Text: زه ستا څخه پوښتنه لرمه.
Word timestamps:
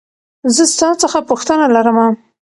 زه 0.55 0.63
ستا 0.73 0.89
څخه 1.01 1.19
پوښتنه 1.29 1.65
لرمه. 1.75 2.07